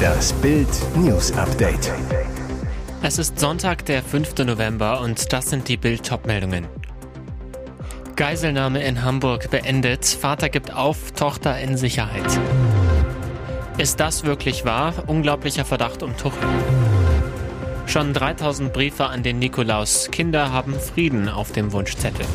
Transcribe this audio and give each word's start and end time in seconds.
Das 0.00 0.32
Bild 0.34 0.68
News 0.96 1.32
Update. 1.32 1.92
Es 3.02 3.18
ist 3.18 3.38
Sonntag, 3.38 3.84
der 3.86 4.02
5. 4.02 4.38
November 4.44 5.00
und 5.00 5.32
das 5.32 5.50
sind 5.50 5.68
die 5.68 5.76
Bild 5.76 6.10
meldungen 6.26 6.66
Geiselnahme 8.16 8.82
in 8.82 9.02
Hamburg 9.02 9.50
beendet. 9.50 10.04
Vater 10.04 10.50
gibt 10.50 10.74
auf, 10.74 11.12
Tochter 11.12 11.58
in 11.58 11.78
Sicherheit. 11.78 12.38
Ist 13.78 13.98
das 13.98 14.24
wirklich 14.24 14.66
wahr? 14.66 14.92
Unglaublicher 15.06 15.64
Verdacht 15.64 16.02
um 16.02 16.14
Tuchel. 16.18 16.48
Schon 17.86 18.12
3000 18.12 18.72
Briefe 18.72 19.06
an 19.06 19.22
den 19.22 19.38
Nikolaus. 19.38 20.10
Kinder 20.12 20.52
haben 20.52 20.78
Frieden 20.78 21.30
auf 21.30 21.52
dem 21.52 21.72
Wunschzettel. 21.72 22.26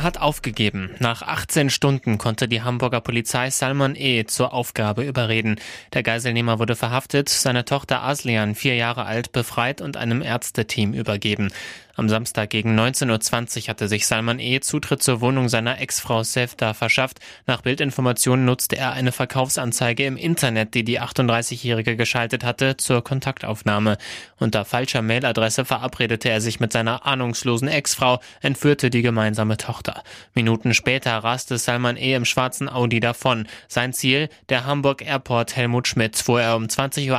Er 0.00 0.04
hat 0.04 0.16
aufgegeben. 0.16 0.92
Nach 0.98 1.20
18 1.20 1.68
Stunden 1.68 2.16
konnte 2.16 2.48
die 2.48 2.62
Hamburger 2.62 3.02
Polizei 3.02 3.50
Salman 3.50 3.94
E. 3.96 4.24
zur 4.24 4.54
Aufgabe 4.54 5.04
überreden. 5.04 5.60
Der 5.92 6.02
Geiselnehmer 6.02 6.58
wurde 6.58 6.74
verhaftet, 6.74 7.28
seine 7.28 7.66
Tochter 7.66 8.02
Aslian, 8.02 8.54
vier 8.54 8.76
Jahre 8.76 9.04
alt, 9.04 9.32
befreit 9.32 9.82
und 9.82 9.98
einem 9.98 10.22
Ärzteteam 10.22 10.94
übergeben. 10.94 11.52
Am 12.00 12.08
Samstag 12.08 12.48
gegen 12.48 12.80
19.20 12.80 13.64
Uhr 13.64 13.68
hatte 13.68 13.86
sich 13.86 14.06
Salman 14.06 14.38
E. 14.38 14.60
Zutritt 14.60 15.02
zur 15.02 15.20
Wohnung 15.20 15.50
seiner 15.50 15.82
Ex-Frau 15.82 16.22
Sefta 16.22 16.72
verschafft. 16.72 17.18
Nach 17.46 17.60
Bildinformationen 17.60 18.46
nutzte 18.46 18.78
er 18.78 18.92
eine 18.92 19.12
Verkaufsanzeige 19.12 20.06
im 20.06 20.16
Internet, 20.16 20.72
die 20.72 20.82
die 20.82 20.98
38-Jährige 20.98 21.96
geschaltet 21.96 22.42
hatte, 22.42 22.78
zur 22.78 23.04
Kontaktaufnahme. 23.04 23.98
Unter 24.38 24.64
falscher 24.64 25.02
Mailadresse 25.02 25.66
verabredete 25.66 26.30
er 26.30 26.40
sich 26.40 26.58
mit 26.58 26.72
seiner 26.72 27.04
ahnungslosen 27.04 27.68
Ex-Frau, 27.68 28.20
entführte 28.40 28.88
die 28.88 29.02
gemeinsame 29.02 29.58
Tochter. 29.58 30.02
Minuten 30.32 30.72
später 30.72 31.18
raste 31.18 31.58
Salman 31.58 31.98
E. 31.98 32.14
im 32.14 32.24
schwarzen 32.24 32.70
Audi 32.70 33.00
davon. 33.00 33.46
Sein 33.68 33.92
Ziel, 33.92 34.30
der 34.48 34.64
Hamburg 34.64 35.02
Airport 35.02 35.54
Helmut 35.54 35.86
Schmidt, 35.86 36.26
wo 36.26 36.38
er 36.38 36.56
um 36.56 36.64
20.21 36.64 37.10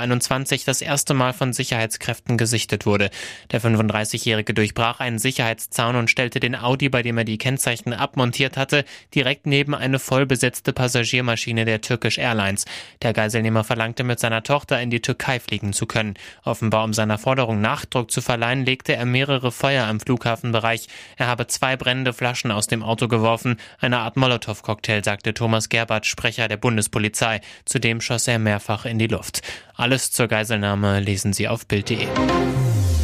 Uhr 0.53 0.59
das 0.65 0.81
erste 0.81 1.13
Mal 1.13 1.33
von 1.33 1.53
Sicherheitskräften 1.53 2.39
gesichtet 2.39 2.87
wurde. 2.87 3.11
Der 3.51 3.61
35-Jährige 3.61 4.55
durch 4.55 4.70
durchbrach 4.71 5.01
einen 5.01 5.19
Sicherheitszaun 5.19 5.95
und 5.97 6.09
stellte 6.09 6.39
den 6.39 6.55
Audi, 6.55 6.87
bei 6.87 7.01
dem 7.01 7.17
er 7.17 7.25
die 7.25 7.37
Kennzeichen 7.37 7.93
abmontiert 7.93 8.55
hatte, 8.55 8.85
direkt 9.13 9.45
neben 9.45 9.75
eine 9.75 9.99
vollbesetzte 9.99 10.71
Passagiermaschine 10.71 11.65
der 11.65 11.81
Turkish 11.81 12.17
Airlines. 12.17 12.65
Der 13.01 13.11
Geiselnehmer 13.11 13.65
verlangte 13.65 14.03
mit 14.03 14.19
seiner 14.19 14.43
Tochter 14.43 14.81
in 14.81 14.89
die 14.89 15.01
Türkei 15.01 15.39
fliegen 15.39 15.73
zu 15.73 15.85
können. 15.85 16.13
Offenbar 16.43 16.85
um 16.85 16.93
seiner 16.93 17.17
Forderung 17.17 17.59
Nachdruck 17.59 18.11
zu 18.11 18.21
verleihen, 18.21 18.65
legte 18.65 18.95
er 18.95 19.05
mehrere 19.05 19.51
Feuer 19.51 19.89
im 19.89 19.99
Flughafenbereich. 19.99 20.87
Er 21.17 21.27
habe 21.27 21.47
zwei 21.47 21.75
brennende 21.75 22.13
Flaschen 22.13 22.51
aus 22.51 22.67
dem 22.67 22.81
Auto 22.81 23.07
geworfen, 23.09 23.57
eine 23.79 23.99
Art 23.99 24.15
Molotow-Cocktail, 24.15 25.03
sagte 25.03 25.33
Thomas 25.33 25.67
Gerbert, 25.67 26.05
Sprecher 26.05 26.47
der 26.47 26.57
Bundespolizei. 26.57 27.41
Zudem 27.65 27.99
schoss 27.99 28.27
er 28.27 28.39
mehrfach 28.39 28.85
in 28.85 28.99
die 28.99 29.07
Luft. 29.07 29.41
Alles 29.75 30.11
zur 30.11 30.27
Geiselnahme 30.27 30.99
lesen 30.99 31.33
Sie 31.33 31.47
auf 31.47 31.65
Bild.de. 31.67 32.07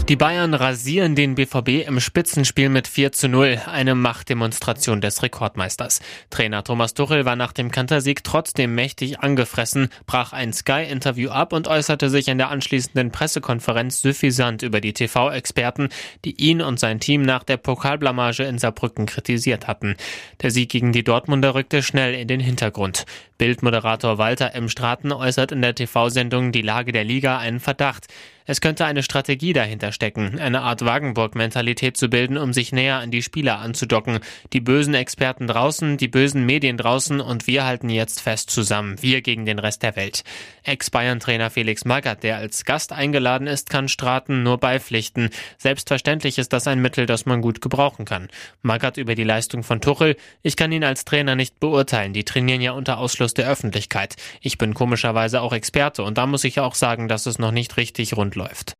Die 0.09 0.15
Bayern 0.15 0.53
rasieren 0.53 1.15
den 1.15 1.35
BVB 1.35 1.85
im 1.85 1.99
Spitzenspiel 1.99 2.69
mit 2.69 2.87
4 2.87 3.11
zu 3.11 3.27
0, 3.27 3.63
eine 3.65 3.93
Machtdemonstration 3.93 5.01
des 5.01 5.21
Rekordmeisters. 5.21 5.99
Trainer 6.29 6.63
Thomas 6.63 6.93
Tuchel 6.93 7.25
war 7.25 7.35
nach 7.35 7.51
dem 7.51 7.71
Kantersieg 7.71 8.23
trotzdem 8.23 8.73
mächtig 8.73 9.19
angefressen, 9.19 9.89
brach 10.05 10.31
ein 10.31 10.53
Sky-Interview 10.53 11.29
ab 11.29 11.51
und 11.51 11.67
äußerte 11.67 12.09
sich 12.09 12.29
in 12.29 12.37
der 12.37 12.51
anschließenden 12.51 13.11
Pressekonferenz 13.11 14.01
suffisant 14.01 14.61
über 14.61 14.79
die 14.79 14.93
TV-Experten, 14.93 15.89
die 16.23 16.41
ihn 16.41 16.61
und 16.61 16.79
sein 16.79 17.01
Team 17.01 17.23
nach 17.23 17.43
der 17.43 17.57
Pokalblamage 17.57 18.43
in 18.43 18.59
Saarbrücken 18.59 19.07
kritisiert 19.07 19.67
hatten. 19.67 19.97
Der 20.41 20.51
Sieg 20.51 20.69
gegen 20.69 20.93
die 20.93 21.03
Dortmunder 21.03 21.53
rückte 21.53 21.83
schnell 21.83 22.13
in 22.13 22.29
den 22.29 22.39
Hintergrund. 22.39 23.05
Bildmoderator 23.37 24.17
Walter 24.17 24.55
M. 24.55 24.69
Straten 24.69 25.11
äußert 25.11 25.51
in 25.51 25.61
der 25.61 25.75
TV-Sendung 25.75 26.53
Die 26.53 26.61
Lage 26.61 26.93
der 26.93 27.03
Liga 27.03 27.39
einen 27.39 27.59
Verdacht. 27.59 28.07
Es 28.49 28.61
könnte 28.61 28.85
eine 28.85 29.03
Strategie 29.03 29.51
dahinter 29.51 29.91
stecken, 29.91 30.39
eine 30.39 30.61
Art 30.61 30.85
Wagenburg-Mentalität 30.85 31.97
zu 31.97 32.07
bilden, 32.07 32.37
um 32.37 32.53
sich 32.53 32.71
näher 32.71 32.95
an 32.95 33.11
die 33.11 33.21
Spieler 33.21 33.59
anzudocken. 33.59 34.19
Die 34.53 34.61
bösen 34.61 34.93
Experten 34.93 35.47
draußen, 35.47 35.97
die 35.97 36.07
bösen 36.07 36.45
Medien 36.45 36.77
draußen 36.77 37.19
und 37.19 37.45
wir 37.45 37.65
halten 37.65 37.89
jetzt 37.89 38.21
fest 38.21 38.49
zusammen. 38.49 38.95
Wir 39.01 39.21
gegen 39.21 39.45
den 39.45 39.59
Rest 39.59 39.83
der 39.83 39.97
Welt. 39.97 40.23
Ex-Bayern-Trainer 40.63 41.49
Felix 41.49 41.83
Magath, 41.83 42.23
der 42.23 42.37
als 42.37 42.63
Gast 42.63 42.93
eingeladen 42.93 43.47
ist, 43.47 43.69
kann 43.69 43.89
Straten 43.89 44.43
nur 44.43 44.59
beipflichten. 44.59 45.29
Selbstverständlich 45.57 46.37
ist 46.37 46.53
das 46.53 46.67
ein 46.67 46.81
Mittel, 46.81 47.05
das 47.05 47.25
man 47.25 47.41
gut 47.41 47.59
gebrauchen 47.59 48.05
kann. 48.05 48.29
Magath 48.61 48.95
über 48.95 49.15
die 49.15 49.25
Leistung 49.25 49.63
von 49.63 49.81
Tuchel. 49.81 50.15
Ich 50.41 50.55
kann 50.55 50.71
ihn 50.71 50.85
als 50.85 51.03
Trainer 51.03 51.35
nicht 51.35 51.59
beurteilen. 51.59 52.13
Die 52.13 52.23
trainieren 52.23 52.61
ja 52.61 52.71
unter 52.71 52.97
Ausschluss 52.99 53.33
der 53.33 53.49
Öffentlichkeit. 53.49 54.15
Ich 54.39 54.57
bin 54.57 54.73
komischerweise 54.73 55.41
auch 55.41 55.51
Experte 55.51 56.03
und 56.03 56.17
da 56.17 56.25
muss 56.25 56.45
ich 56.45 56.61
auch 56.61 56.75
sagen, 56.75 57.09
dass 57.09 57.25
es 57.25 57.39
noch 57.39 57.51
nicht 57.51 57.75
richtig 57.75 58.15
rund 58.15 58.36
läuft. 58.37 58.73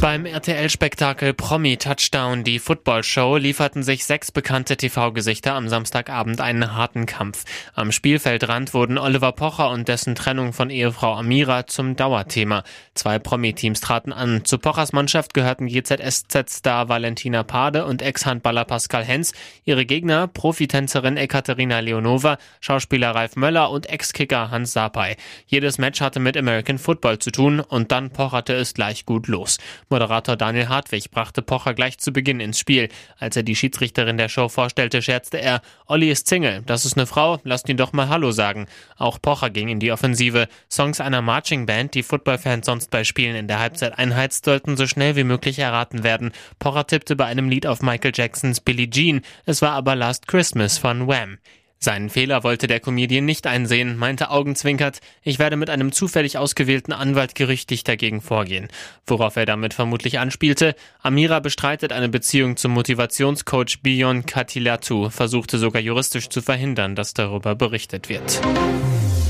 Beim 0.00 0.26
RTL-Spektakel 0.26 1.34
Promi 1.34 1.76
Touchdown, 1.76 2.44
die 2.44 2.60
Football-Show, 2.60 3.36
lieferten 3.36 3.82
sich 3.82 4.04
sechs 4.04 4.30
bekannte 4.30 4.76
TV-Gesichter 4.76 5.54
am 5.54 5.68
Samstagabend 5.68 6.40
einen 6.40 6.76
harten 6.76 7.04
Kampf. 7.04 7.44
Am 7.74 7.90
Spielfeldrand 7.90 8.74
wurden 8.74 8.96
Oliver 8.96 9.32
Pocher 9.32 9.70
und 9.70 9.88
dessen 9.88 10.14
Trennung 10.14 10.52
von 10.52 10.70
Ehefrau 10.70 11.14
Amira 11.14 11.66
zum 11.66 11.96
Dauerthema. 11.96 12.62
Zwei 12.94 13.18
Promi-Teams 13.18 13.80
traten 13.80 14.12
an. 14.12 14.44
Zu 14.44 14.58
Pochers 14.58 14.92
Mannschaft 14.92 15.34
gehörten 15.34 15.66
GZSZ-Star 15.66 16.88
Valentina 16.88 17.42
Pade 17.42 17.84
und 17.84 18.00
Ex-Handballer 18.00 18.66
Pascal 18.66 19.04
Hens. 19.04 19.32
Ihre 19.64 19.84
Gegner 19.84 20.28
Profitänzerin 20.28 21.16
Ekaterina 21.16 21.80
Leonova, 21.80 22.38
Schauspieler 22.60 23.16
Ralf 23.16 23.34
Möller 23.34 23.72
und 23.72 23.90
Ex-Kicker 23.90 24.52
Hans 24.52 24.72
Sapai. 24.72 25.16
Jedes 25.48 25.78
Match 25.78 26.00
hatte 26.00 26.20
mit 26.20 26.36
American 26.36 26.78
Football 26.78 27.18
zu 27.18 27.32
tun 27.32 27.58
und 27.58 27.90
dann 27.90 28.10
pocherte 28.10 28.54
es 28.54 28.74
gleich 28.74 29.04
gut 29.04 29.26
los. 29.26 29.58
Moderator 29.90 30.36
Daniel 30.36 30.68
Hartwig 30.68 31.10
brachte 31.10 31.42
Pocher 31.42 31.74
gleich 31.74 31.98
zu 31.98 32.12
Beginn 32.12 32.40
ins 32.40 32.58
Spiel. 32.58 32.88
Als 33.18 33.36
er 33.36 33.42
die 33.42 33.56
Schiedsrichterin 33.56 34.18
der 34.18 34.28
Show 34.28 34.48
vorstellte, 34.48 35.02
scherzte 35.02 35.40
er, 35.40 35.62
Olli 35.86 36.10
ist 36.10 36.28
Single, 36.28 36.62
das 36.66 36.84
ist 36.84 36.96
eine 36.96 37.06
Frau, 37.06 37.38
lasst 37.44 37.68
ihn 37.68 37.76
doch 37.76 37.92
mal 37.92 38.08
Hallo 38.08 38.30
sagen. 38.30 38.66
Auch 38.96 39.20
Pocher 39.20 39.50
ging 39.50 39.68
in 39.68 39.80
die 39.80 39.92
Offensive. 39.92 40.48
Songs 40.70 41.00
einer 41.00 41.22
Marching 41.22 41.66
Band, 41.66 41.94
die 41.94 42.02
Footballfans 42.02 42.66
sonst 42.66 42.90
bei 42.90 43.04
Spielen 43.04 43.36
in 43.36 43.48
der 43.48 43.58
Halbzeit 43.58 43.98
einheizt, 43.98 44.44
sollten 44.44 44.76
so 44.76 44.86
schnell 44.86 45.16
wie 45.16 45.24
möglich 45.24 45.58
erraten 45.58 46.02
werden. 46.02 46.32
Pocher 46.58 46.86
tippte 46.86 47.16
bei 47.16 47.26
einem 47.26 47.48
Lied 47.48 47.66
auf 47.66 47.82
Michael 47.82 48.12
Jacksons 48.14 48.60
Billie 48.60 48.90
Jean, 48.90 49.22
es 49.46 49.62
war 49.62 49.72
aber 49.72 49.96
Last 49.96 50.28
Christmas 50.28 50.78
von 50.78 51.08
Wham. 51.08 51.38
Seinen 51.80 52.10
Fehler 52.10 52.42
wollte 52.42 52.66
der 52.66 52.80
Comedian 52.80 53.24
nicht 53.24 53.46
einsehen, 53.46 53.96
meinte 53.96 54.30
augenzwinkert, 54.30 55.00
ich 55.22 55.38
werde 55.38 55.56
mit 55.56 55.70
einem 55.70 55.92
zufällig 55.92 56.36
ausgewählten 56.36 56.92
Anwalt 56.92 57.36
gerichtlich 57.36 57.84
dagegen 57.84 58.20
vorgehen. 58.20 58.68
Worauf 59.06 59.36
er 59.36 59.46
damit 59.46 59.74
vermutlich 59.74 60.18
anspielte, 60.18 60.74
Amira 61.02 61.38
bestreitet 61.38 61.92
eine 61.92 62.08
Beziehung 62.08 62.56
zum 62.56 62.72
Motivationscoach 62.72 63.78
Bion 63.82 64.26
Katilatu, 64.26 65.08
versuchte 65.10 65.58
sogar 65.58 65.80
juristisch 65.80 66.28
zu 66.28 66.42
verhindern, 66.42 66.96
dass 66.96 67.14
darüber 67.14 67.54
berichtet 67.54 68.08
wird. 68.08 68.40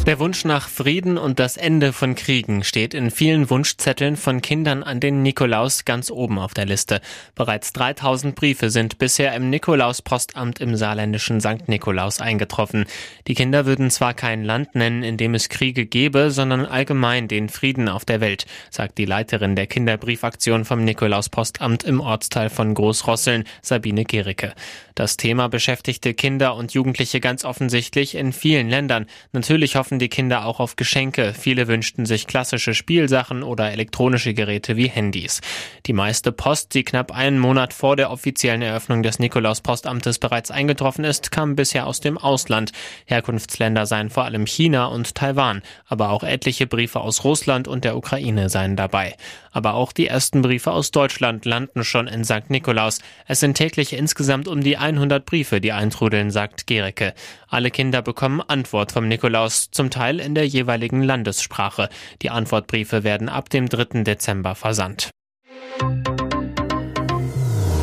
Der 0.08 0.20
Wunsch 0.20 0.46
nach 0.46 0.70
Frieden 0.70 1.18
und 1.18 1.38
das 1.38 1.58
Ende 1.58 1.92
von 1.92 2.14
Kriegen 2.14 2.64
steht 2.64 2.94
in 2.94 3.10
vielen 3.10 3.50
Wunschzetteln 3.50 4.16
von 4.16 4.40
Kindern 4.40 4.82
an 4.82 5.00
den 5.00 5.22
Nikolaus 5.22 5.84
ganz 5.84 6.10
oben 6.10 6.38
auf 6.38 6.54
der 6.54 6.64
Liste. 6.64 7.02
Bereits 7.34 7.74
3000 7.74 8.34
Briefe 8.34 8.70
sind 8.70 8.96
bisher 8.96 9.34
im 9.34 9.50
Nikolauspostamt 9.50 10.60
im 10.60 10.76
saarländischen 10.76 11.42
St. 11.42 11.68
Nikolaus 11.68 12.22
eingetroffen. 12.22 12.86
Die 13.26 13.34
Kinder 13.34 13.66
würden 13.66 13.90
zwar 13.90 14.14
kein 14.14 14.44
Land 14.44 14.74
nennen, 14.74 15.02
in 15.02 15.18
dem 15.18 15.34
es 15.34 15.50
Kriege 15.50 15.84
gebe, 15.84 16.30
sondern 16.30 16.64
allgemein 16.64 17.28
den 17.28 17.50
Frieden 17.50 17.90
auf 17.90 18.06
der 18.06 18.22
Welt, 18.22 18.46
sagt 18.70 18.96
die 18.96 19.04
Leiterin 19.04 19.56
der 19.56 19.66
Kinderbriefaktion 19.66 20.64
vom 20.64 20.86
Nikolauspostamt 20.86 21.84
im 21.84 22.00
Ortsteil 22.00 22.48
von 22.48 22.72
Großrosseln, 22.72 23.44
Sabine 23.60 24.06
Gericke. 24.06 24.54
Das 24.94 25.18
Thema 25.18 25.48
beschäftigte 25.48 26.14
Kinder 26.14 26.54
und 26.56 26.72
Jugendliche 26.72 27.20
ganz 27.20 27.44
offensichtlich 27.44 28.14
in 28.14 28.32
vielen 28.32 28.70
Ländern. 28.70 29.06
Natürlich 29.32 29.76
hoffen 29.76 29.97
hoffen 29.98 30.04
die 30.04 30.08
Kinder 30.08 30.46
auch 30.46 30.60
auf 30.60 30.76
Geschenke. 30.76 31.34
Viele 31.36 31.66
wünschten 31.66 32.06
sich 32.06 32.28
klassische 32.28 32.72
Spielsachen 32.72 33.42
oder 33.42 33.72
elektronische 33.72 34.32
Geräte 34.32 34.76
wie 34.76 34.86
Handys. 34.86 35.40
Die 35.86 35.92
meiste 35.92 36.30
Post, 36.30 36.74
die 36.74 36.84
knapp 36.84 37.10
einen 37.10 37.40
Monat 37.40 37.72
vor 37.72 37.96
der 37.96 38.12
offiziellen 38.12 38.62
Eröffnung 38.62 39.02
des 39.02 39.18
Nikolaus-Postamtes 39.18 40.20
bereits 40.20 40.52
eingetroffen 40.52 41.04
ist, 41.04 41.32
kam 41.32 41.56
bisher 41.56 41.88
aus 41.88 41.98
dem 41.98 42.16
Ausland. 42.16 42.70
Herkunftsländer 43.06 43.86
seien 43.86 44.10
vor 44.10 44.24
allem 44.24 44.46
China 44.46 44.86
und 44.86 45.16
Taiwan, 45.16 45.62
aber 45.88 46.10
auch 46.10 46.22
etliche 46.22 46.68
Briefe 46.68 47.00
aus 47.00 47.24
Russland 47.24 47.66
und 47.66 47.82
der 47.82 47.96
Ukraine 47.96 48.50
seien 48.50 48.76
dabei. 48.76 49.16
Aber 49.50 49.74
auch 49.74 49.92
die 49.92 50.06
ersten 50.06 50.42
Briefe 50.42 50.70
aus 50.70 50.92
Deutschland 50.92 51.44
landen 51.44 51.82
schon 51.82 52.06
in 52.06 52.24
St. 52.24 52.50
Nikolaus. 52.50 53.00
Es 53.26 53.40
sind 53.40 53.54
täglich 53.54 53.92
insgesamt 53.92 54.46
um 54.46 54.60
die 54.60 54.76
100 54.76 55.26
Briefe, 55.26 55.60
die 55.60 55.72
eintrudeln, 55.72 56.30
sagt 56.30 56.68
Gericke. 56.68 57.14
Alle 57.48 57.72
Kinder 57.72 58.02
bekommen 58.02 58.40
Antwort 58.40 58.92
vom 58.92 59.08
Nikolaus, 59.08 59.70
zum 59.72 59.87
Teil 59.90 60.20
in 60.20 60.34
der 60.34 60.46
jeweiligen 60.46 61.02
Landessprache. 61.02 61.88
Die 62.22 62.30
Antwortbriefe 62.30 63.04
werden 63.04 63.28
ab 63.28 63.50
dem 63.50 63.68
3. 63.68 64.02
Dezember 64.02 64.54
versandt. 64.54 65.10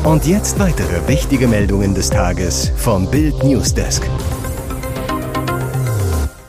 Und 0.04 0.24
jetzt 0.26 0.58
weitere 0.60 1.08
wichtige 1.08 1.48
Meldungen 1.48 1.94
des 1.94 2.10
Tages 2.10 2.70
vom 2.76 3.10
Bild 3.10 3.42
Newsdesk. 3.42 4.08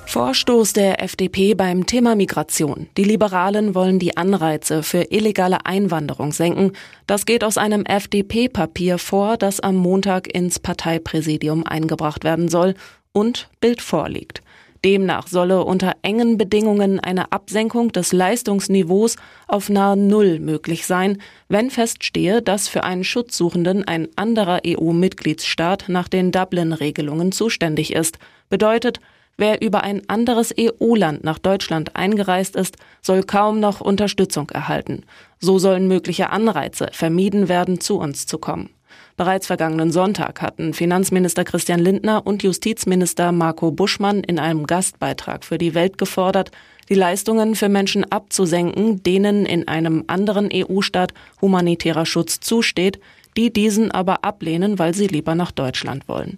Vorstoß 0.06 0.74
der 0.74 1.04
FDP 1.04 1.54
beim 1.54 1.86
Thema 1.86 2.16
Migration. 2.16 2.88
Die 2.98 3.04
Liberalen 3.04 3.76
wollen 3.76 4.00
die 4.00 4.16
Anreize 4.16 4.82
für 4.82 5.12
illegale 5.12 5.66
Einwanderung 5.66 6.32
senken. 6.32 6.72
Das 7.08 7.26
geht 7.26 7.44
aus 7.44 7.58
einem 7.58 7.84
FDP-Papier 7.84 9.00
vor, 9.00 9.38
das 9.38 9.60
am 9.60 9.76
Montag 9.76 10.34
ins 10.34 10.60
Parteipräsidium 10.60 11.66
eingebracht 11.66 12.24
werden 12.24 12.48
soll 12.48 12.74
und 13.12 13.50
Bild 13.60 13.82
vorliegt. 13.82 14.42
Demnach 14.84 15.28
solle 15.28 15.64
unter 15.64 15.94
engen 16.02 16.38
Bedingungen 16.38 17.00
eine 17.00 17.32
Absenkung 17.32 17.92
des 17.92 18.14
Leistungsniveaus 18.14 19.16
auf 19.48 19.70
nahe 19.70 19.98
Null 19.98 20.40
möglich 20.40 20.86
sein, 20.86 21.22
wenn 21.50 21.70
feststehe, 21.70 22.42
dass 22.42 22.68
für 22.68 22.84
einen 22.84 23.04
Schutzsuchenden 23.04 23.84
ein 23.84 24.08
anderer 24.16 24.62
EU-Mitgliedsstaat 24.66 25.86
nach 25.88 26.08
den 26.08 26.32
Dublin-Regelungen 26.32 27.32
zuständig 27.32 27.94
ist. 27.94 28.20
Bedeutet, 28.50 29.00
Wer 29.40 29.62
über 29.62 29.84
ein 29.84 30.02
anderes 30.10 30.52
EU-Land 30.60 31.24
nach 31.24 31.38
Deutschland 31.38 31.96
eingereist 31.96 32.56
ist, 32.56 32.78
soll 33.04 33.22
kaum 33.22 33.60
noch 33.60 33.82
Unterstützung 33.82 34.50
erhalten. 34.50 35.04
So 35.38 35.60
sollen 35.60 35.88
mögliche 35.88 36.32
Anreize 36.32 36.88
vermieden 36.92 37.48
werden, 37.48 37.80
zu 37.80 38.00
uns 38.00 38.26
zu 38.26 38.40
kommen. 38.40 38.72
Bereits 39.18 39.48
vergangenen 39.48 39.92
Sonntag 39.92 40.44
hatten 40.44 40.76
Finanzminister 40.76 41.44
Christian 41.44 41.80
Lindner 41.80 42.28
und 42.28 42.44
Justizminister 42.44 43.32
Marco 43.32 43.72
Buschmann 43.72 44.24
in 44.24 44.38
einem 44.38 44.68
Gastbeitrag 44.68 45.44
für 45.44 45.58
die 45.58 45.74
Welt 45.74 45.98
gefordert, 45.98 46.52
die 46.88 46.94
Leistungen 46.94 47.56
für 47.56 47.68
Menschen 47.68 48.10
abzusenken, 48.12 49.02
denen 49.02 49.48
in 49.48 49.68
einem 49.68 50.04
anderen 50.06 50.52
EU-Staat 50.54 51.16
humanitärer 51.42 52.06
Schutz 52.06 52.42
zusteht, 52.42 53.00
die 53.36 53.52
diesen 53.52 53.90
aber 53.90 54.24
ablehnen, 54.24 54.78
weil 54.78 54.94
sie 54.94 55.08
lieber 55.08 55.34
nach 55.34 55.52
Deutschland 55.52 56.08
wollen. 56.08 56.38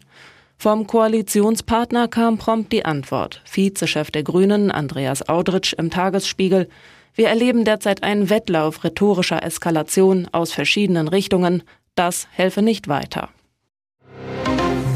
Vom 0.58 0.88
Koalitionspartner 0.88 2.08
kam 2.08 2.38
prompt 2.38 2.72
die 2.72 2.86
Antwort. 2.86 3.42
Vizechef 3.44 4.10
der 4.10 4.24
Grünen, 4.24 4.72
Andreas 4.72 5.28
Audritsch, 5.28 5.74
im 5.74 5.90
Tagesspiegel. 5.90 6.70
Wir 7.14 7.28
erleben 7.28 7.66
derzeit 7.66 8.04
einen 8.04 8.30
Wettlauf 8.30 8.86
rhetorischer 8.86 9.44
Eskalation 9.44 10.30
aus 10.32 10.54
verschiedenen 10.54 11.10
Richtungen. 11.10 11.64
Das 12.00 12.30
helfe 12.32 12.62
nicht 12.62 12.88
weiter. 12.88 13.28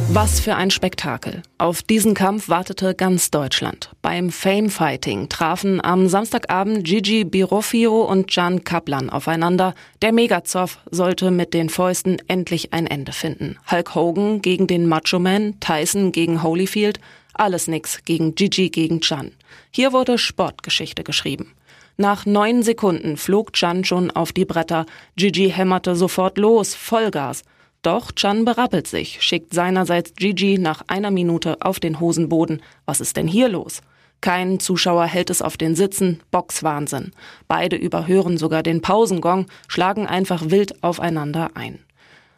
Was 0.08 0.40
für 0.40 0.56
ein 0.56 0.72
Spektakel. 0.72 1.42
Auf 1.58 1.82
diesen 1.82 2.14
Kampf 2.14 2.48
wartete 2.48 2.96
ganz 2.96 3.30
Deutschland. 3.30 3.90
Beim 4.02 4.32
Fame 4.32 4.70
Fighting 4.70 5.28
trafen 5.28 5.84
am 5.84 6.08
Samstagabend 6.08 6.86
Gigi 6.86 7.26
Birofio 7.26 8.04
und 8.04 8.34
Jan 8.34 8.64
Kaplan 8.64 9.10
aufeinander. 9.10 9.76
Der 10.02 10.14
Megazoff 10.14 10.80
sollte 10.92 11.30
mit 11.30 11.54
den 11.54 11.68
Fäusten 11.68 12.20
endlich 12.30 12.72
ein 12.72 12.88
Ende 12.88 13.12
finden. 13.12 13.58
Hulk 13.70 13.96
Hogan 13.96 14.42
gegen 14.42 14.68
den 14.68 14.88
Macho 14.88 15.20
Man, 15.20 15.60
Tyson 15.60 16.14
gegen 16.14 16.42
Holyfield, 16.42 17.02
alles 17.34 17.68
nix 17.68 18.06
gegen 18.06 18.34
Gigi 18.36 18.70
gegen 18.70 19.02
Jan. 19.02 19.34
Hier 19.72 19.92
wurde 19.92 20.18
Sportgeschichte 20.18 21.04
geschrieben. 21.04 21.52
Nach 21.98 22.26
neun 22.26 22.64
Sekunden 22.64 23.18
flog 23.18 23.52
Jan 23.54 23.84
schon 23.84 24.10
auf 24.10 24.32
die 24.32 24.46
Bretter. 24.46 24.86
Gigi 25.16 25.52
hämmerte 25.52 25.96
sofort 25.96 26.38
los, 26.38 26.74
Vollgas. 26.74 27.44
Doch 27.84 28.12
Chan 28.14 28.46
berappelt 28.46 28.88
sich, 28.88 29.22
schickt 29.22 29.54
seinerseits 29.54 30.14
Gigi 30.16 30.58
nach 30.58 30.84
einer 30.88 31.12
Minute 31.12 31.58
auf 31.62 31.80
den 31.80 32.00
Hosenboden. 32.00 32.62
Was 32.86 33.02
ist 33.02 33.18
denn 33.18 33.28
hier 33.28 33.50
los? 33.50 33.82
Kein 34.22 34.60
Zuschauer 34.62 35.06
hält 35.06 35.30
es 35.30 35.42
auf 35.42 35.58
den 35.58 35.76
Sitzen, 35.76 36.22
Boxwahnsinn. 36.32 37.12
Beide 37.50 37.76
überhören 37.76 38.38
sogar 38.38 38.64
den 38.64 38.82
Pausengong, 38.82 39.48
schlagen 39.68 40.08
einfach 40.08 40.50
wild 40.50 40.82
aufeinander 40.82 41.52
ein. 41.56 41.80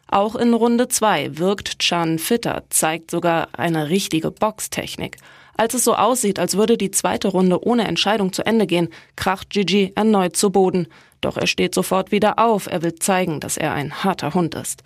Auch 0.08 0.34
in 0.34 0.52
Runde 0.52 0.88
2 0.88 1.38
wirkt 1.38 1.78
Chan 1.78 2.18
fitter, 2.18 2.64
zeigt 2.70 3.10
sogar 3.10 3.48
eine 3.52 3.88
richtige 3.88 4.32
Boxtechnik. 4.32 5.16
Als 5.56 5.74
es 5.74 5.84
so 5.84 5.94
aussieht, 5.94 6.38
als 6.38 6.56
würde 6.56 6.76
die 6.76 6.90
zweite 6.90 7.28
Runde 7.28 7.64
ohne 7.64 7.86
Entscheidung 7.86 8.32
zu 8.32 8.44
Ende 8.44 8.66
gehen, 8.66 8.88
kracht 9.16 9.50
Gigi 9.50 9.92
erneut 9.94 10.36
zu 10.36 10.50
Boden. 10.50 10.86
Doch 11.22 11.36
er 11.36 11.46
steht 11.46 11.74
sofort 11.74 12.12
wieder 12.12 12.38
auf, 12.38 12.66
er 12.66 12.82
will 12.82 12.94
zeigen, 12.96 13.40
dass 13.40 13.56
er 13.56 13.72
ein 13.72 14.04
harter 14.04 14.34
Hund 14.34 14.54
ist. 14.54 14.82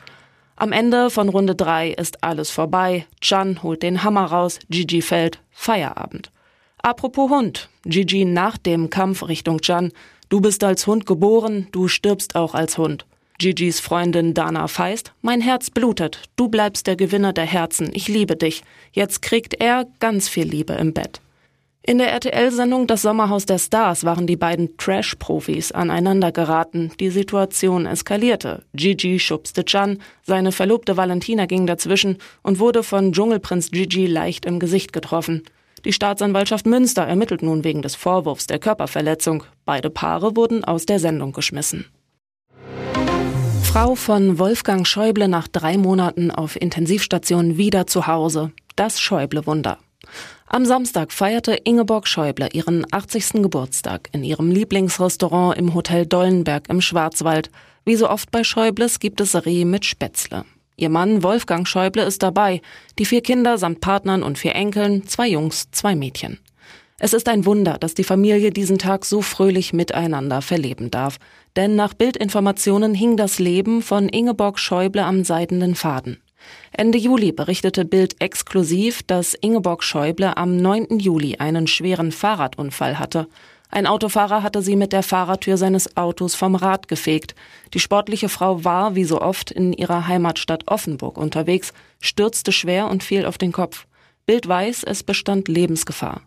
Am 0.54 0.72
Ende 0.72 1.10
von 1.10 1.28
Runde 1.28 1.54
3 1.54 1.90
ist 1.90 2.22
alles 2.22 2.50
vorbei. 2.50 3.06
Chan 3.20 3.62
holt 3.62 3.82
den 3.82 4.04
Hammer 4.04 4.26
raus, 4.26 4.58
Gigi 4.68 5.02
fällt, 5.02 5.40
Feierabend. 5.50 6.30
Apropos 6.82 7.30
Hund. 7.30 7.68
Gigi 7.84 8.24
nach 8.24 8.56
dem 8.58 8.90
Kampf 8.90 9.26
Richtung 9.26 9.60
Chan. 9.60 9.90
Du 10.28 10.40
bist 10.40 10.62
als 10.62 10.86
Hund 10.86 11.06
geboren, 11.06 11.66
du 11.72 11.88
stirbst 11.88 12.36
auch 12.36 12.54
als 12.54 12.78
Hund. 12.78 13.06
Gigis 13.40 13.80
Freundin 13.80 14.34
Dana 14.34 14.68
Feist, 14.68 15.14
mein 15.22 15.40
Herz 15.40 15.70
blutet, 15.70 16.24
du 16.36 16.50
bleibst 16.50 16.86
der 16.86 16.96
Gewinner 16.96 17.32
der 17.32 17.46
Herzen, 17.46 17.88
ich 17.94 18.06
liebe 18.06 18.36
dich. 18.36 18.62
Jetzt 18.92 19.22
kriegt 19.22 19.54
er 19.58 19.86
ganz 19.98 20.28
viel 20.28 20.44
Liebe 20.46 20.74
im 20.74 20.92
Bett. 20.92 21.22
In 21.82 21.96
der 21.96 22.12
RTL-Sendung 22.12 22.86
Das 22.86 23.00
Sommerhaus 23.00 23.46
der 23.46 23.58
Stars 23.58 24.04
waren 24.04 24.26
die 24.26 24.36
beiden 24.36 24.76
Trash-Profis 24.76 25.72
aneinander 25.72 26.32
geraten. 26.32 26.92
Die 27.00 27.08
Situation 27.08 27.86
eskalierte. 27.86 28.62
Gigi 28.74 29.18
schubste 29.18 29.64
Chan, 29.64 30.02
seine 30.22 30.52
Verlobte 30.52 30.98
Valentina 30.98 31.46
ging 31.46 31.66
dazwischen 31.66 32.18
und 32.42 32.58
wurde 32.58 32.82
von 32.82 33.12
Dschungelprinz 33.12 33.70
Gigi 33.70 34.04
leicht 34.06 34.44
im 34.44 34.58
Gesicht 34.58 34.92
getroffen. 34.92 35.44
Die 35.86 35.94
Staatsanwaltschaft 35.94 36.66
Münster 36.66 37.04
ermittelt 37.06 37.42
nun 37.42 37.64
wegen 37.64 37.80
des 37.80 37.94
Vorwurfs 37.94 38.46
der 38.46 38.58
Körperverletzung. 38.58 39.44
Beide 39.64 39.88
Paare 39.88 40.36
wurden 40.36 40.62
aus 40.62 40.84
der 40.84 40.98
Sendung 40.98 41.32
geschmissen. 41.32 41.86
Frau 43.72 43.94
von 43.94 44.40
Wolfgang 44.40 44.84
Schäuble 44.84 45.28
nach 45.28 45.46
drei 45.46 45.78
Monaten 45.78 46.32
auf 46.32 46.60
Intensivstation 46.60 47.56
wieder 47.56 47.86
zu 47.86 48.08
Hause. 48.08 48.50
Das 48.74 49.00
Schäuble-Wunder. 49.00 49.78
Am 50.48 50.66
Samstag 50.66 51.12
feierte 51.12 51.52
Ingeborg 51.52 52.08
Schäuble 52.08 52.48
ihren 52.52 52.84
80. 52.90 53.34
Geburtstag 53.34 54.08
in 54.10 54.24
ihrem 54.24 54.50
Lieblingsrestaurant 54.50 55.56
im 55.56 55.72
Hotel 55.72 56.04
Dollenberg 56.04 56.68
im 56.68 56.80
Schwarzwald. 56.80 57.52
Wie 57.84 57.94
so 57.94 58.10
oft 58.10 58.32
bei 58.32 58.42
Schäubles 58.42 58.98
gibt 58.98 59.20
es 59.20 59.46
Reh 59.46 59.64
mit 59.64 59.84
Spätzle. 59.84 60.46
Ihr 60.76 60.88
Mann 60.88 61.22
Wolfgang 61.22 61.68
Schäuble 61.68 62.02
ist 62.02 62.24
dabei, 62.24 62.62
die 62.98 63.04
vier 63.04 63.22
Kinder 63.22 63.56
samt 63.56 63.80
Partnern 63.80 64.24
und 64.24 64.36
vier 64.36 64.56
Enkeln, 64.56 65.06
zwei 65.06 65.28
Jungs, 65.28 65.70
zwei 65.70 65.94
Mädchen. 65.94 66.40
Es 67.02 67.14
ist 67.14 67.30
ein 67.30 67.46
Wunder, 67.46 67.78
dass 67.78 67.94
die 67.94 68.04
Familie 68.04 68.50
diesen 68.50 68.76
Tag 68.76 69.06
so 69.06 69.22
fröhlich 69.22 69.72
miteinander 69.72 70.42
verleben 70.42 70.90
darf. 70.90 71.16
Denn 71.56 71.74
nach 71.76 71.94
Bildinformationen 71.94 72.94
hing 72.94 73.16
das 73.16 73.38
Leben 73.38 73.82
von 73.82 74.08
Ingeborg 74.08 74.58
Schäuble 74.58 75.04
am 75.04 75.24
seidenen 75.24 75.74
Faden. 75.74 76.22
Ende 76.72 76.98
Juli 76.98 77.32
berichtete 77.32 77.84
Bild 77.84 78.20
exklusiv, 78.20 79.02
dass 79.02 79.34
Ingeborg 79.34 79.82
Schäuble 79.82 80.36
am 80.36 80.56
9. 80.56 80.98
Juli 80.98 81.36
einen 81.36 81.66
schweren 81.66 82.12
Fahrradunfall 82.12 82.98
hatte. 82.98 83.26
Ein 83.68 83.86
Autofahrer 83.86 84.42
hatte 84.42 84.62
sie 84.62 84.74
mit 84.74 84.92
der 84.92 85.02
Fahrertür 85.02 85.56
seines 85.56 85.96
Autos 85.96 86.34
vom 86.34 86.56
Rad 86.56 86.88
gefegt. 86.88 87.34
Die 87.72 87.78
sportliche 87.78 88.28
Frau 88.28 88.64
war, 88.64 88.96
wie 88.96 89.04
so 89.04 89.20
oft, 89.20 89.50
in 89.50 89.72
ihrer 89.72 90.08
Heimatstadt 90.08 90.64
Offenburg 90.66 91.18
unterwegs, 91.18 91.72
stürzte 92.00 92.50
schwer 92.50 92.88
und 92.88 93.04
fiel 93.04 93.26
auf 93.26 93.38
den 93.38 93.52
Kopf. 93.52 93.86
Bild 94.26 94.48
weiß, 94.48 94.82
es 94.84 95.02
bestand 95.02 95.48
Lebensgefahr. 95.48 96.22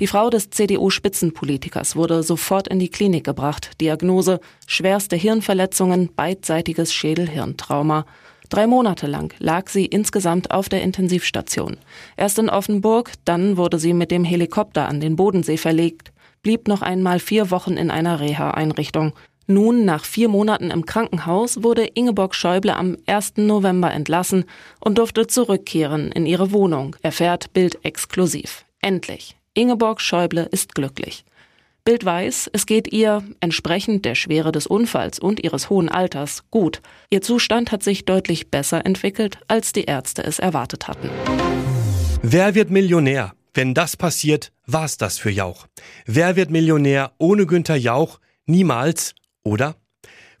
Die 0.00 0.06
Frau 0.06 0.30
des 0.30 0.50
CDU-Spitzenpolitikers 0.50 1.96
wurde 1.96 2.22
sofort 2.22 2.68
in 2.68 2.78
die 2.78 2.88
Klinik 2.88 3.24
gebracht. 3.24 3.72
Diagnose 3.80 4.38
schwerste 4.68 5.16
Hirnverletzungen, 5.16 6.10
beidseitiges 6.14 6.92
Schädelhirntrauma. 6.92 8.06
Drei 8.48 8.68
Monate 8.68 9.08
lang 9.08 9.34
lag 9.40 9.68
sie 9.68 9.86
insgesamt 9.86 10.52
auf 10.52 10.68
der 10.68 10.82
Intensivstation. 10.82 11.78
Erst 12.16 12.38
in 12.38 12.48
Offenburg, 12.48 13.12
dann 13.24 13.56
wurde 13.56 13.80
sie 13.80 13.92
mit 13.92 14.12
dem 14.12 14.22
Helikopter 14.22 14.86
an 14.86 15.00
den 15.00 15.16
Bodensee 15.16 15.56
verlegt, 15.56 16.12
blieb 16.42 16.68
noch 16.68 16.80
einmal 16.80 17.18
vier 17.18 17.50
Wochen 17.50 17.76
in 17.76 17.90
einer 17.90 18.20
Reha-Einrichtung. 18.20 19.14
Nun, 19.48 19.84
nach 19.84 20.04
vier 20.04 20.28
Monaten 20.28 20.70
im 20.70 20.86
Krankenhaus, 20.86 21.64
wurde 21.64 21.84
Ingeborg 21.84 22.36
Schäuble 22.36 22.76
am 22.76 22.96
1. 23.06 23.32
November 23.38 23.90
entlassen 23.90 24.44
und 24.78 24.98
durfte 24.98 25.26
zurückkehren 25.26 26.12
in 26.12 26.24
ihre 26.24 26.52
Wohnung, 26.52 26.94
erfährt 27.02 27.52
Bild 27.52 27.84
exklusiv. 27.84 28.64
Endlich. 28.80 29.37
Ingeborg 29.58 30.00
Schäuble 30.00 30.48
ist 30.52 30.76
glücklich. 30.76 31.24
Bild 31.84 32.04
weiß, 32.04 32.48
es 32.52 32.64
geht 32.64 32.92
ihr, 32.92 33.24
entsprechend 33.40 34.04
der 34.04 34.14
Schwere 34.14 34.52
des 34.52 34.68
Unfalls 34.68 35.18
und 35.18 35.42
ihres 35.42 35.68
hohen 35.68 35.88
Alters, 35.88 36.44
gut. 36.52 36.80
Ihr 37.10 37.22
Zustand 37.22 37.72
hat 37.72 37.82
sich 37.82 38.04
deutlich 38.04 38.52
besser 38.52 38.86
entwickelt, 38.86 39.40
als 39.48 39.72
die 39.72 39.82
Ärzte 39.82 40.22
es 40.22 40.38
erwartet 40.38 40.86
hatten. 40.86 41.10
Wer 42.22 42.54
wird 42.54 42.70
Millionär? 42.70 43.32
Wenn 43.52 43.74
das 43.74 43.96
passiert, 43.96 44.52
war's 44.66 44.96
das 44.96 45.18
für 45.18 45.30
Jauch. 45.30 45.66
Wer 46.06 46.36
wird 46.36 46.50
Millionär 46.50 47.10
ohne 47.18 47.44
Günther 47.44 47.74
Jauch? 47.74 48.20
Niemals, 48.46 49.16
oder? 49.42 49.74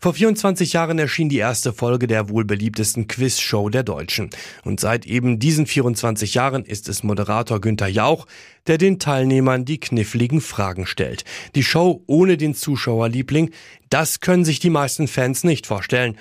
Vor 0.00 0.14
24 0.14 0.74
Jahren 0.74 1.00
erschien 1.00 1.28
die 1.28 1.38
erste 1.38 1.72
Folge 1.72 2.06
der 2.06 2.28
wohl 2.28 2.44
beliebtesten 2.44 3.08
Quizshow 3.08 3.68
der 3.68 3.82
Deutschen. 3.82 4.30
Und 4.62 4.78
seit 4.78 5.06
eben 5.06 5.40
diesen 5.40 5.66
24 5.66 6.34
Jahren 6.34 6.64
ist 6.64 6.88
es 6.88 7.02
Moderator 7.02 7.60
Günther 7.60 7.88
Jauch, 7.88 8.28
der 8.68 8.78
den 8.78 9.00
Teilnehmern 9.00 9.64
die 9.64 9.80
kniffligen 9.80 10.40
Fragen 10.40 10.86
stellt. 10.86 11.24
Die 11.56 11.64
Show 11.64 12.04
ohne 12.06 12.36
den 12.36 12.54
Zuschauerliebling, 12.54 13.50
das 13.90 14.20
können 14.20 14.44
sich 14.44 14.60
die 14.60 14.70
meisten 14.70 15.08
Fans 15.08 15.42
nicht 15.42 15.66
vorstellen. 15.66 16.16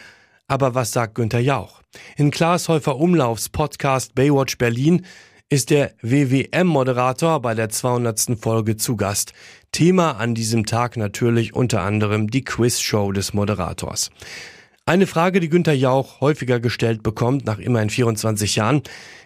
Aber 0.47 0.73
was 0.73 0.91
sagt 0.91 1.13
Günther 1.13 1.39
Jauch? 1.39 1.83
In 2.15 2.31
Klaas 2.31 2.69
Häufer 2.69 2.97
Umlaufs 2.97 3.47
Podcast 3.47 4.15
Baywatch 4.15 4.57
Berlin 4.57 5.05
ist 5.49 5.69
der 5.69 5.93
WWM-Moderator 6.01 7.41
bei 7.41 7.53
der 7.55 7.69
200. 7.69 8.37
Folge 8.37 8.75
zu 8.75 8.97
Gast. 8.97 9.31
Thema 9.71 10.17
an 10.17 10.35
diesem 10.35 10.65
Tag 10.65 10.97
natürlich 10.97 11.53
unter 11.53 11.83
anderem 11.83 12.29
die 12.29 12.43
Quizshow 12.43 13.13
des 13.13 13.33
Moderators. 13.33 14.11
Eine 14.85 15.07
Frage, 15.07 15.39
die 15.39 15.47
Günther 15.47 15.73
Jauch 15.73 16.19
häufiger 16.19 16.59
gestellt 16.59 17.01
bekommt, 17.01 17.45
nach 17.45 17.59
immerhin 17.59 17.89
24 17.89 18.57
Jahren. 18.57 18.81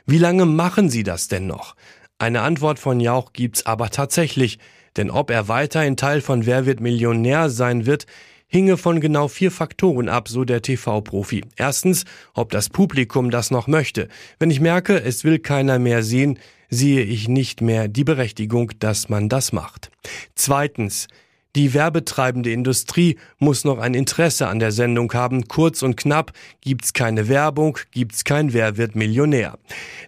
Wie 0.05 0.19
lange 0.19 0.45
machen 0.45 0.89
Sie 0.89 1.01
das 1.01 1.27
denn 1.27 1.47
noch? 1.47 1.75
Eine 2.19 2.41
Antwort 2.41 2.77
von 2.77 2.99
Jauch 2.99 3.33
gibt's 3.33 3.65
aber 3.65 3.89
tatsächlich. 3.89 4.59
Denn 4.97 5.09
ob 5.09 5.31
er 5.31 5.47
weiterhin 5.47 5.97
Teil 5.97 6.21
von 6.21 6.45
Wer 6.45 6.67
wird 6.67 6.81
Millionär 6.81 7.49
sein 7.49 7.87
wird, 7.87 8.05
hinge 8.51 8.77
von 8.77 9.00
genau 9.00 9.29
vier 9.29 9.50
Faktoren 9.50 10.10
ab, 10.10 10.27
so 10.27 10.43
der 10.43 10.62
TV-Profi. 10.62 11.46
Erstens, 11.55 12.03
ob 12.34 12.51
das 12.51 12.70
Publikum 12.70 13.31
das 13.31 13.50
noch 13.50 13.67
möchte. 13.67 14.10
Wenn 14.39 14.51
ich 14.51 14.60
merke, 14.60 15.01
es 15.01 15.24
will 15.24 15.39
keiner 15.39 15.79
mehr 15.79 16.03
sehen, 16.03 16.38
sehe 16.70 17.03
ich 17.03 17.27
nicht 17.27 17.62
mehr 17.62 17.88
die 17.88 18.03
Berechtigung, 18.03 18.72
dass 18.79 19.10
man 19.10 19.29
das 19.29 19.53
macht. 19.53 19.89
Zweitens, 20.36 21.08
die 21.55 21.74
werbetreibende 21.74 22.51
Industrie 22.51 23.17
muss 23.39 23.63
noch 23.63 23.79
ein 23.79 23.93
Interesse 23.93 24.48
an 24.48 24.60
der 24.60 24.72
Sendung 24.72 25.12
haben. 25.13 25.48
Kurz 25.48 25.81
und 25.81 25.96
knapp, 25.98 26.34
gibt's 26.62 26.93
keine 26.93 27.29
Werbung, 27.29 27.77
gibt's 27.91 28.24
kein 28.25 28.53
Wer 28.53 28.77
wird 28.77 28.96
Millionär. 28.96 29.58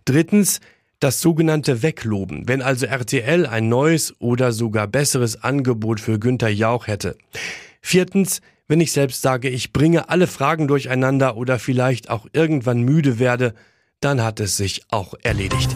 Drittens, 0.06 0.60
das 1.00 1.20
sogenannte 1.20 1.82
Wegloben, 1.82 2.48
wenn 2.48 2.62
also 2.62 2.86
RTL 2.86 3.46
ein 3.46 3.68
neues 3.68 4.16
oder 4.20 4.54
sogar 4.54 4.88
besseres 4.88 5.44
Angebot 5.44 6.00
für 6.00 6.18
Günther 6.18 6.48
Jauch 6.50 6.88
hätte. 6.88 7.18
Viertens, 7.86 8.40
wenn 8.68 8.80
ich 8.82 8.94
selbst 8.94 9.22
sage, 9.22 9.50
ich 9.50 9.74
bringe 9.74 10.10
alle 10.10 10.26
Fragen 10.26 10.68
durcheinander 10.68 11.36
oder 11.36 11.60
vielleicht 11.60 12.10
auch 12.10 12.26
irgendwann 12.32 12.82
müde 12.82 13.20
werde, 13.20 13.54
dann 14.00 14.24
hat 14.24 14.40
es 14.40 14.58
sich 14.58 14.84
auch 14.90 15.14
erledigt. 15.22 15.76